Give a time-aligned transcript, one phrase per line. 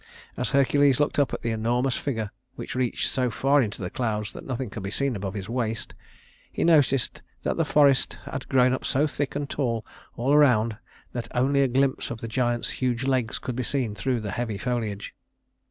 [0.35, 4.33] As Hercules looked up at the enormous figure, which reached so far into the clouds
[4.33, 5.93] that nothing could be seen above his waist,
[6.51, 9.85] he noticed that the forests had grown up so thick and tall
[10.17, 10.75] all around
[11.13, 14.57] that only a glimpse of the giant's huge legs could be seen through the heavy
[14.57, 15.13] foliage.